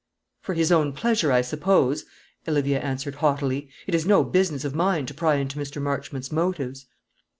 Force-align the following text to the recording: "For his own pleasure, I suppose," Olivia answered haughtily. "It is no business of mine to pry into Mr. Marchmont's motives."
"For 0.41 0.55
his 0.55 0.71
own 0.71 0.93
pleasure, 0.93 1.31
I 1.31 1.41
suppose," 1.41 2.05
Olivia 2.47 2.79
answered 2.79 3.13
haughtily. 3.21 3.69
"It 3.85 3.93
is 3.93 4.03
no 4.03 4.23
business 4.23 4.65
of 4.65 4.73
mine 4.73 5.05
to 5.05 5.13
pry 5.13 5.35
into 5.35 5.59
Mr. 5.59 5.79
Marchmont's 5.79 6.31
motives." 6.31 6.87